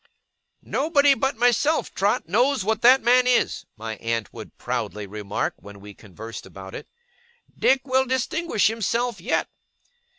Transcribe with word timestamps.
'Nobody 0.63 1.13
but 1.13 1.37
myself, 1.37 1.93
Trot, 1.93 2.27
knows 2.27 2.63
what 2.65 2.81
that 2.81 3.03
man 3.03 3.27
is!' 3.27 3.65
my 3.77 3.97
aunt 3.97 4.33
would 4.33 4.57
proudly 4.57 5.05
remark, 5.05 5.53
when 5.57 5.79
we 5.79 5.93
conversed 5.93 6.47
about 6.47 6.73
it. 6.73 6.87
'Dick 7.55 7.81
will 7.85 8.07
distinguish 8.07 8.65
himself 8.65 9.21
yet! 9.21 9.47